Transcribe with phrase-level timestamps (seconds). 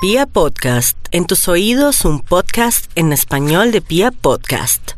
[0.00, 4.92] Pia Podcast, en tus oídos un podcast en español de Pia Podcast.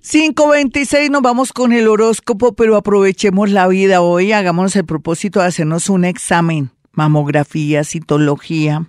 [0.00, 5.46] 526, nos vamos con el horóscopo, pero aprovechemos la vida hoy, hagámonos el propósito de
[5.46, 8.88] hacernos un examen, mamografía, citología,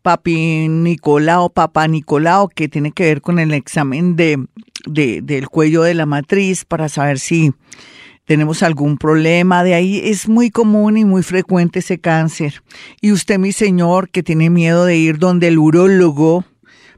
[0.00, 4.42] papi Nicolao, papá Nicolao, que tiene que ver con el examen de,
[4.86, 7.52] de, del cuello de la matriz para saber si
[8.24, 12.62] tenemos algún problema, de ahí es muy común y muy frecuente ese cáncer.
[13.00, 16.44] Y usted, mi señor, que tiene miedo de ir donde el urólogo,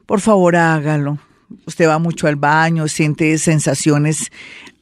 [0.05, 1.17] por favor hágalo.
[1.65, 4.31] Usted va mucho al baño, siente sensaciones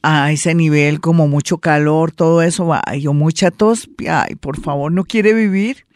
[0.02, 4.92] a ese nivel como mucho calor, todo eso, ay, o mucha tos, ay, por favor,
[4.92, 5.86] no quiere vivir.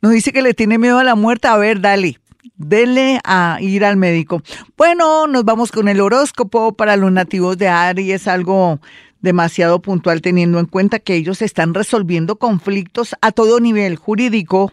[0.00, 2.18] Nos dice que le tiene miedo a la muerte, a ver, dale,
[2.56, 4.42] Dele a ir al médico.
[4.76, 8.78] Bueno, nos vamos con el horóscopo para los nativos de Aries, algo
[9.22, 14.72] demasiado puntual teniendo en cuenta que ellos están resolviendo conflictos a todo nivel jurídico,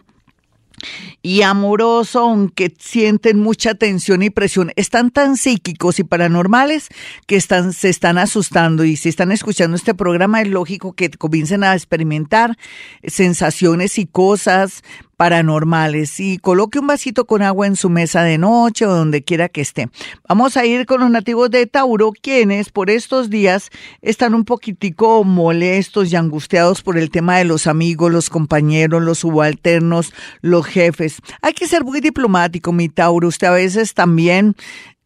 [1.22, 6.88] y amoroso, aunque sienten mucha tensión y presión, están tan psíquicos y paranormales
[7.26, 8.84] que están, se están asustando.
[8.84, 12.56] Y si están escuchando este programa es lógico que comiencen a experimentar
[13.04, 14.82] sensaciones y cosas
[15.20, 19.50] paranormales y coloque un vasito con agua en su mesa de noche o donde quiera
[19.50, 19.90] que esté.
[20.26, 23.68] Vamos a ir con los nativos de Tauro, quienes por estos días
[24.00, 29.18] están un poquitico molestos y angustiados por el tema de los amigos, los compañeros, los
[29.18, 31.18] subalternos, los jefes.
[31.42, 33.28] Hay que ser muy diplomático, mi Tauro.
[33.28, 34.56] Usted a veces también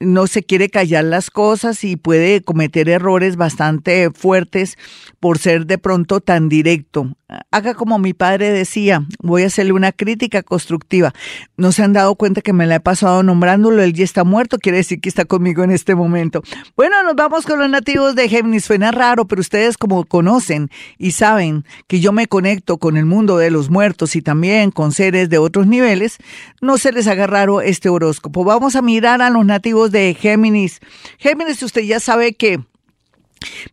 [0.05, 4.77] no se quiere callar las cosas y puede cometer errores bastante fuertes
[5.21, 7.17] por ser de pronto tan directo.
[7.51, 11.13] Haga como mi padre decía, voy a hacerle una crítica constructiva.
[11.57, 14.59] No se han dado cuenta que me la he pasado nombrándolo, él ya está muerto,
[14.59, 16.43] quiere decir que está conmigo en este momento.
[16.77, 18.65] Bueno, nos vamos con los nativos de Géminis.
[18.65, 23.37] Suena raro, pero ustedes como conocen y saben que yo me conecto con el mundo
[23.37, 26.19] de los muertos y también con seres de otros niveles,
[26.61, 28.45] no se les haga raro este horóscopo.
[28.45, 30.81] Vamos a mirar a los nativos de Géminis.
[31.19, 32.58] Géminis, usted ya sabe que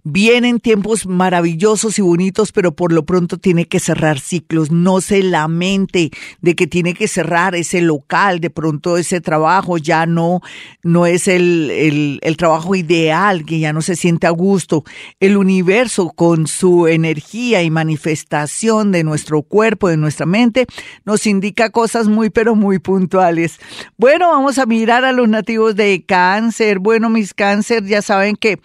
[0.04, 4.72] Vienen tiempos maravillosos y bonitos, pero por lo pronto tiene que cerrar ciclos.
[4.72, 6.12] No se lamente
[6.42, 10.42] de que tiene que cerrar ese local, de pronto ese trabajo ya no,
[10.84, 14.84] no es el, el, el trabajo ideal, que ya no se siente a gusto.
[15.20, 20.68] El universo con su energía y manifestación de nuestro cuerpo, de nuestra mente,
[21.06, 23.60] nos indica cosas muy, pero muy puntuales.
[23.98, 26.80] Bueno, vamos a mirar a los nativos de cáncer.
[26.80, 28.60] Bueno, mis cáncer ya saben que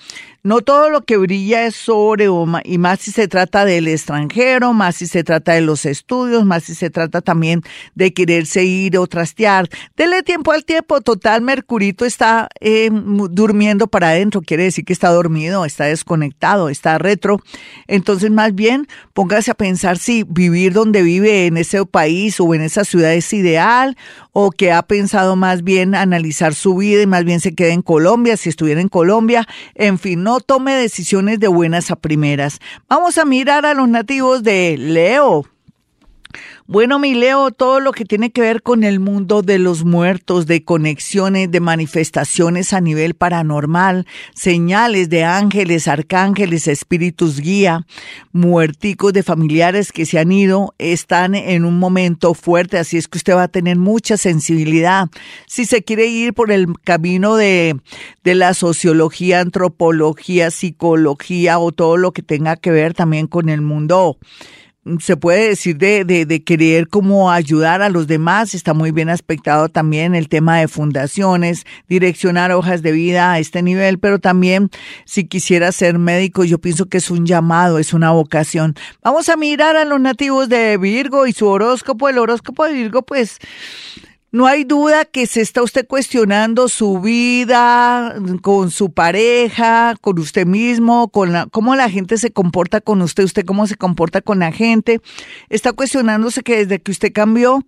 [0.46, 2.28] no todo lo que brilla es sobre
[2.62, 6.62] y más si se trata del extranjero, más si se trata de los estudios, más
[6.62, 7.62] si se trata también
[7.96, 9.68] de quererse ir o trastear.
[9.96, 11.00] Dele tiempo al tiempo.
[11.00, 16.96] Total, Mercurito está eh, durmiendo para adentro, quiere decir que está dormido, está desconectado, está
[16.98, 17.40] retro.
[17.88, 22.62] Entonces, más bien, póngase a pensar si vivir donde vive en ese país o en
[22.62, 23.96] esa ciudad es ideal
[24.38, 27.82] o que ha pensado más bien analizar su vida y más bien se quede en
[27.82, 29.48] Colombia, si estuviera en Colombia.
[29.74, 32.60] En fin, no tome decisiones de buenas a primeras.
[32.88, 35.44] Vamos a mirar a los nativos de Leo.
[36.68, 40.46] Bueno, mi Leo, todo lo que tiene que ver con el mundo de los muertos,
[40.46, 44.04] de conexiones, de manifestaciones a nivel paranormal,
[44.34, 47.86] señales de ángeles, arcángeles, espíritus guía,
[48.32, 53.18] muerticos de familiares que se han ido, están en un momento fuerte, así es que
[53.18, 55.06] usted va a tener mucha sensibilidad.
[55.46, 57.76] Si se quiere ir por el camino de,
[58.24, 63.60] de la sociología, antropología, psicología o todo lo que tenga que ver también con el
[63.60, 64.18] mundo
[65.00, 68.54] se puede decir de, de, querer como ayudar a los demás.
[68.54, 73.62] Está muy bien aspectado también el tema de fundaciones, direccionar hojas de vida a este
[73.62, 74.70] nivel, pero también
[75.04, 78.74] si quisiera ser médico, yo pienso que es un llamado, es una vocación.
[79.02, 82.08] Vamos a mirar a los nativos de Virgo y su horóscopo.
[82.08, 83.38] El horóscopo de Virgo, pues
[84.32, 90.46] no hay duda que se está usted cuestionando su vida con su pareja, con usted
[90.46, 94.40] mismo, con la, cómo la gente se comporta con usted, usted cómo se comporta con
[94.40, 95.00] la gente.
[95.48, 97.64] Está cuestionándose que desde que usted cambió,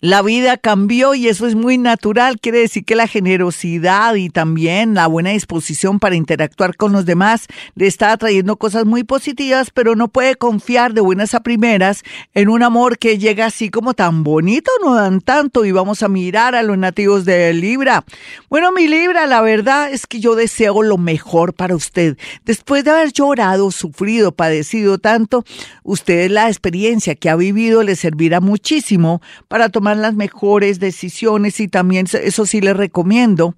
[0.00, 2.38] la vida cambió y eso es muy natural.
[2.40, 7.46] Quiere decir que la generosidad y también la buena disposición para interactuar con los demás
[7.74, 12.02] le está atrayendo cosas muy positivas, pero no puede confiar de buenas a primeras
[12.34, 15.64] en un amor que llega así como tan bonito, no dan tanto.
[15.64, 18.04] Y vamos a mirar a los nativos de Libra.
[18.50, 22.18] Bueno, mi Libra, la verdad es que yo deseo lo mejor para usted.
[22.44, 25.44] Después de haber llorado, sufrido, padecido tanto,
[25.82, 31.68] usted la experiencia que ha vivido le servirá muchísimo para tomar las mejores decisiones y
[31.68, 33.54] también eso sí les recomiendo,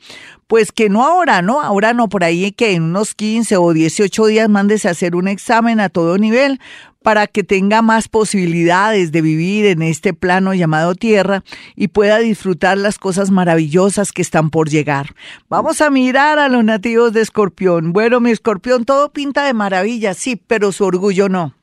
[0.46, 1.62] pues que no ahora, ¿no?
[1.62, 5.28] Ahora no, por ahí que en unos 15 o 18 días mándese a hacer un
[5.28, 6.60] examen a todo nivel
[7.02, 11.44] para que tenga más posibilidades de vivir en este plano llamado tierra
[11.76, 15.14] y pueda disfrutar las cosas maravillosas que están por llegar.
[15.48, 17.93] Vamos a mirar a los nativos de Escorpión.
[17.93, 21.54] Bueno, mi Escorpión todo pinta de maravilla, sí, pero su orgullo no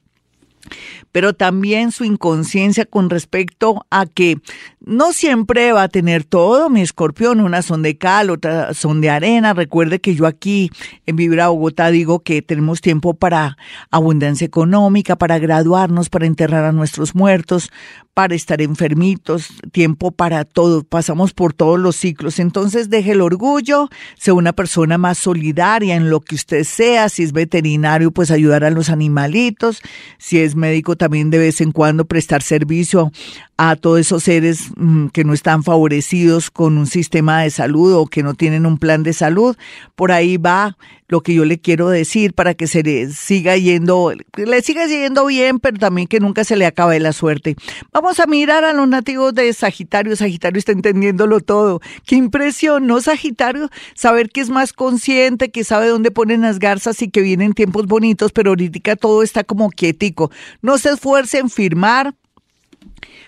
[1.11, 4.37] pero también su inconsciencia con respecto a que
[4.85, 9.09] no siempre va a tener todo, mi escorpión, unas son de cal, otras son de
[9.09, 9.53] arena.
[9.53, 10.71] Recuerde que yo aquí
[11.05, 13.57] en Vibra Bogotá digo que tenemos tiempo para
[13.91, 17.71] abundancia económica, para graduarnos, para enterrar a nuestros muertos,
[18.13, 22.39] para estar enfermitos, tiempo para todo, pasamos por todos los ciclos.
[22.39, 27.23] Entonces deje el orgullo, sea una persona más solidaria en lo que usted sea, si
[27.23, 29.81] es veterinario, pues ayudar a los animalitos,
[30.19, 33.11] si es médico también de vez en cuando prestar servicio
[33.57, 38.05] a todos esos seres mm, que no están favorecidos con un sistema de salud o
[38.07, 39.55] que no tienen un plan de salud.
[39.95, 40.77] Por ahí va
[41.13, 45.27] lo que yo le quiero decir para que se le siga yendo, le siga yendo
[45.27, 47.55] bien, pero también que nunca se le acabe la suerte.
[47.91, 50.15] Vamos a mirar a los nativos de Sagitario.
[50.15, 51.81] Sagitario está entendiéndolo todo.
[52.07, 53.69] Qué impresión, ¿no, Sagitario?
[53.93, 57.85] Saber que es más consciente, que sabe dónde ponen las garzas y que vienen tiempos
[57.85, 60.31] bonitos, pero ahorita todo está como quietico.
[60.63, 62.15] No se esfuerce en firmar,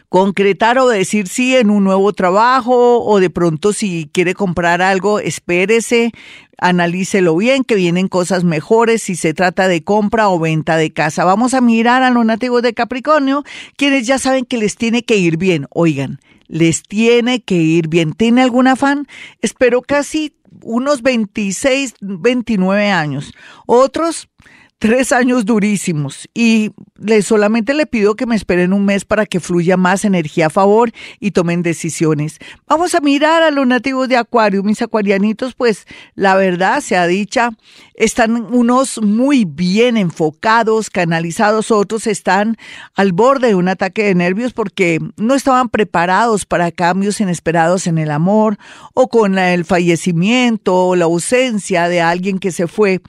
[0.09, 5.19] concretar o decir sí en un nuevo trabajo o de pronto si quiere comprar algo,
[5.19, 6.11] espérese,
[6.57, 11.25] analícelo bien, que vienen cosas mejores si se trata de compra o venta de casa.
[11.25, 13.43] Vamos a mirar a los nativos de Capricornio,
[13.77, 15.67] quienes ya saben que les tiene que ir bien.
[15.71, 18.13] Oigan, les tiene que ir bien.
[18.13, 19.07] ¿Tiene algún afán?
[19.41, 23.33] Espero casi unos 26, 29 años.
[23.65, 24.29] Otros
[24.77, 29.39] tres años durísimos y le, solamente le pido que me esperen un mes para que
[29.39, 32.39] fluya más energía a favor y tomen decisiones.
[32.67, 37.51] Vamos a mirar a los nativos de Acuario, mis acuarianitos, pues la verdad sea dicha,
[37.95, 42.57] están unos muy bien enfocados, canalizados, otros están
[42.95, 47.97] al borde de un ataque de nervios porque no estaban preparados para cambios inesperados en
[47.97, 48.57] el amor
[48.93, 53.01] o con el fallecimiento o la ausencia de alguien que se fue